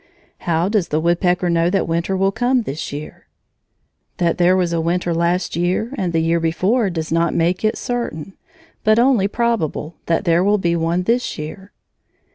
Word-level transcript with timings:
How 0.49 0.67
does 0.67 0.87
the 0.87 0.99
woodpecker 0.99 1.47
know 1.47 1.69
that 1.69 1.87
winter 1.87 2.17
will 2.17 2.31
come 2.31 2.63
this 2.63 2.91
year? 2.91 3.27
That 4.17 4.39
there 4.39 4.57
was 4.57 4.73
a 4.73 4.81
winter 4.81 5.13
last 5.13 5.55
year 5.55 5.93
and 5.95 6.11
the 6.11 6.21
year 6.23 6.39
before 6.39 6.89
does 6.89 7.11
not 7.11 7.35
make 7.35 7.63
it 7.63 7.77
certain, 7.77 8.33
but 8.83 8.97
only 8.97 9.27
probable, 9.27 9.97
that 10.07 10.25
there 10.25 10.43
will 10.43 10.57
be 10.57 10.75
one 10.75 11.03
this 11.03 11.37
year. 11.37 11.71